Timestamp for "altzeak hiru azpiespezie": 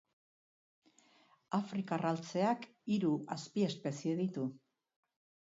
2.13-4.19